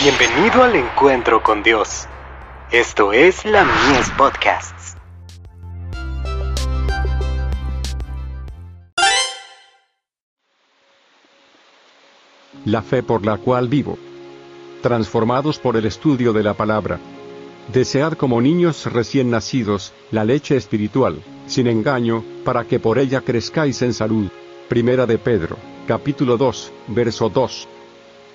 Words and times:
Bienvenido 0.00 0.62
al 0.62 0.76
encuentro 0.76 1.42
con 1.42 1.64
Dios. 1.64 2.06
Esto 2.70 3.12
es 3.12 3.44
la 3.44 3.64
Mies 3.64 4.08
Podcasts. 4.10 4.96
La 12.64 12.82
fe 12.82 13.02
por 13.02 13.26
la 13.26 13.38
cual 13.38 13.66
vivo. 13.66 13.98
Transformados 14.82 15.58
por 15.58 15.76
el 15.76 15.84
estudio 15.84 16.32
de 16.32 16.44
la 16.44 16.54
palabra. 16.54 17.00
Desead 17.72 18.12
como 18.12 18.40
niños 18.40 18.86
recién 18.92 19.30
nacidos 19.30 19.92
la 20.12 20.24
leche 20.24 20.56
espiritual, 20.56 21.20
sin 21.48 21.66
engaño, 21.66 22.22
para 22.44 22.62
que 22.62 22.78
por 22.78 23.00
ella 23.00 23.22
crezcáis 23.22 23.82
en 23.82 23.92
salud. 23.92 24.28
Primera 24.68 25.06
de 25.06 25.18
Pedro, 25.18 25.56
capítulo 25.88 26.36
2, 26.36 26.72
verso 26.86 27.28
2. 27.28 27.68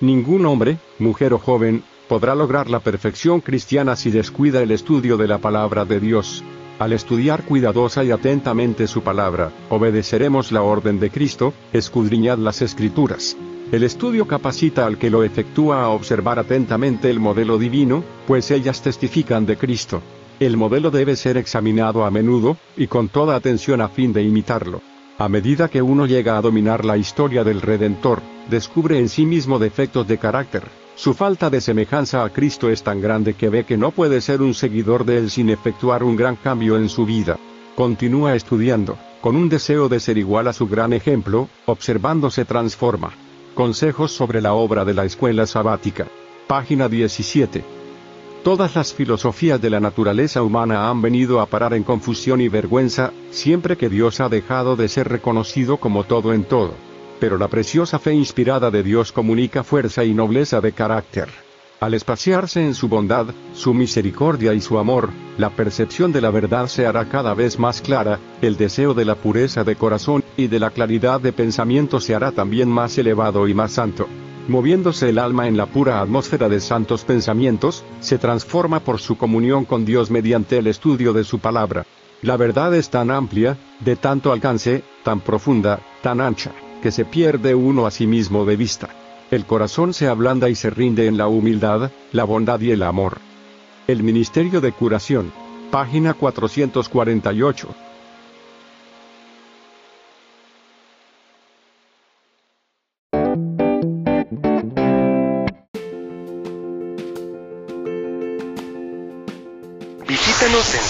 Ningún 0.00 0.44
hombre, 0.46 0.78
mujer 0.98 1.32
o 1.34 1.38
joven, 1.38 1.82
podrá 2.08 2.34
lograr 2.34 2.68
la 2.68 2.80
perfección 2.80 3.40
cristiana 3.40 3.96
si 3.96 4.10
descuida 4.10 4.62
el 4.62 4.70
estudio 4.70 5.16
de 5.16 5.28
la 5.28 5.38
palabra 5.38 5.84
de 5.84 6.00
Dios. 6.00 6.42
Al 6.78 6.92
estudiar 6.92 7.44
cuidadosa 7.44 8.02
y 8.02 8.10
atentamente 8.10 8.88
su 8.88 9.02
palabra, 9.02 9.52
obedeceremos 9.70 10.50
la 10.50 10.62
orden 10.62 10.98
de 10.98 11.10
Cristo, 11.10 11.54
escudriñad 11.72 12.38
las 12.38 12.62
escrituras. 12.62 13.36
El 13.70 13.84
estudio 13.84 14.26
capacita 14.26 14.84
al 14.84 14.98
que 14.98 15.10
lo 15.10 15.22
efectúa 15.22 15.84
a 15.84 15.88
observar 15.88 16.38
atentamente 16.38 17.08
el 17.10 17.20
modelo 17.20 17.58
divino, 17.58 18.02
pues 18.26 18.50
ellas 18.50 18.82
testifican 18.82 19.46
de 19.46 19.56
Cristo. 19.56 20.02
El 20.40 20.56
modelo 20.56 20.90
debe 20.90 21.14
ser 21.14 21.36
examinado 21.36 22.04
a 22.04 22.10
menudo, 22.10 22.56
y 22.76 22.88
con 22.88 23.08
toda 23.08 23.36
atención 23.36 23.80
a 23.80 23.88
fin 23.88 24.12
de 24.12 24.24
imitarlo. 24.24 24.80
A 25.16 25.28
medida 25.28 25.68
que 25.68 25.80
uno 25.80 26.06
llega 26.06 26.36
a 26.36 26.42
dominar 26.42 26.84
la 26.84 26.96
historia 26.96 27.44
del 27.44 27.60
Redentor, 27.60 28.20
descubre 28.48 28.98
en 28.98 29.08
sí 29.08 29.26
mismo 29.26 29.58
defectos 29.58 30.06
de 30.06 30.18
carácter. 30.18 30.64
Su 30.96 31.12
falta 31.12 31.50
de 31.50 31.60
semejanza 31.60 32.24
a 32.24 32.30
Cristo 32.30 32.70
es 32.70 32.82
tan 32.82 33.00
grande 33.00 33.34
que 33.34 33.48
ve 33.48 33.64
que 33.64 33.76
no 33.76 33.90
puede 33.90 34.20
ser 34.20 34.42
un 34.42 34.54
seguidor 34.54 35.04
de 35.04 35.18
Él 35.18 35.30
sin 35.30 35.50
efectuar 35.50 36.04
un 36.04 36.14
gran 36.16 36.36
cambio 36.36 36.76
en 36.76 36.88
su 36.88 37.04
vida. 37.04 37.36
Continúa 37.74 38.36
estudiando, 38.36 38.96
con 39.20 39.34
un 39.34 39.48
deseo 39.48 39.88
de 39.88 39.98
ser 39.98 40.18
igual 40.18 40.46
a 40.46 40.52
su 40.52 40.68
gran 40.68 40.92
ejemplo, 40.92 41.48
observando 41.66 42.30
se 42.30 42.44
transforma. 42.44 43.12
Consejos 43.54 44.12
sobre 44.12 44.40
la 44.40 44.54
obra 44.54 44.84
de 44.84 44.94
la 44.94 45.04
escuela 45.04 45.46
sabática. 45.46 46.06
Página 46.46 46.88
17. 46.88 47.64
Todas 48.44 48.76
las 48.76 48.92
filosofías 48.92 49.60
de 49.60 49.70
la 49.70 49.80
naturaleza 49.80 50.42
humana 50.42 50.90
han 50.90 51.02
venido 51.02 51.40
a 51.40 51.46
parar 51.46 51.74
en 51.74 51.82
confusión 51.82 52.40
y 52.40 52.48
vergüenza, 52.48 53.12
siempre 53.30 53.76
que 53.76 53.88
Dios 53.88 54.20
ha 54.20 54.28
dejado 54.28 54.76
de 54.76 54.88
ser 54.88 55.08
reconocido 55.08 55.78
como 55.78 56.04
todo 56.04 56.32
en 56.32 56.44
todo 56.44 56.74
pero 57.24 57.38
la 57.38 57.48
preciosa 57.48 57.98
fe 57.98 58.12
inspirada 58.12 58.70
de 58.70 58.82
Dios 58.82 59.10
comunica 59.10 59.64
fuerza 59.64 60.04
y 60.04 60.12
nobleza 60.12 60.60
de 60.60 60.72
carácter. 60.72 61.30
Al 61.80 61.94
espaciarse 61.94 62.62
en 62.62 62.74
su 62.74 62.86
bondad, 62.86 63.28
su 63.54 63.72
misericordia 63.72 64.52
y 64.52 64.60
su 64.60 64.78
amor, 64.78 65.08
la 65.38 65.48
percepción 65.48 66.12
de 66.12 66.20
la 66.20 66.28
verdad 66.28 66.66
se 66.66 66.86
hará 66.86 67.08
cada 67.08 67.32
vez 67.32 67.58
más 67.58 67.80
clara, 67.80 68.18
el 68.42 68.58
deseo 68.58 68.92
de 68.92 69.06
la 69.06 69.14
pureza 69.14 69.64
de 69.64 69.74
corazón 69.74 70.22
y 70.36 70.48
de 70.48 70.60
la 70.60 70.68
claridad 70.68 71.18
de 71.18 71.32
pensamiento 71.32 71.98
se 71.98 72.14
hará 72.14 72.30
también 72.30 72.68
más 72.68 72.98
elevado 72.98 73.48
y 73.48 73.54
más 73.54 73.72
santo. 73.72 74.06
Moviéndose 74.46 75.08
el 75.08 75.18
alma 75.18 75.48
en 75.48 75.56
la 75.56 75.64
pura 75.64 76.02
atmósfera 76.02 76.50
de 76.50 76.60
santos 76.60 77.04
pensamientos, 77.04 77.84
se 78.00 78.18
transforma 78.18 78.80
por 78.80 79.00
su 79.00 79.16
comunión 79.16 79.64
con 79.64 79.86
Dios 79.86 80.10
mediante 80.10 80.58
el 80.58 80.66
estudio 80.66 81.14
de 81.14 81.24
su 81.24 81.38
palabra. 81.38 81.86
La 82.20 82.36
verdad 82.36 82.74
es 82.74 82.90
tan 82.90 83.10
amplia, 83.10 83.56
de 83.80 83.96
tanto 83.96 84.30
alcance, 84.30 84.82
tan 85.02 85.20
profunda, 85.20 85.80
tan 86.02 86.20
ancha 86.20 86.52
que 86.84 86.92
se 86.92 87.04
pierde 87.06 87.54
uno 87.54 87.86
a 87.86 87.90
sí 87.90 88.06
mismo 88.06 88.44
de 88.44 88.56
vista. 88.56 88.90
El 89.30 89.46
corazón 89.46 89.94
se 89.94 90.06
ablanda 90.06 90.50
y 90.50 90.54
se 90.54 90.68
rinde 90.68 91.06
en 91.06 91.16
la 91.16 91.28
humildad, 91.28 91.90
la 92.12 92.24
bondad 92.24 92.60
y 92.60 92.72
el 92.72 92.82
amor. 92.82 93.20
El 93.86 94.02
Ministerio 94.02 94.60
de 94.60 94.70
Curación. 94.70 95.32
Página 95.70 96.12
448. 96.12 97.68
Visítanos 110.06 110.74
en 110.74 110.82